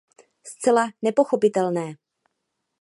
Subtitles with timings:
[0.51, 1.87] Zcela nepochopitelné!